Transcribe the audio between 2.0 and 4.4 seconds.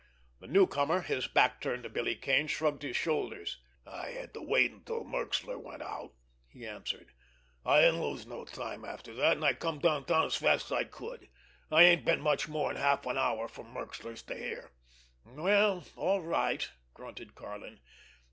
Kane, shrugged his shoulders. "I had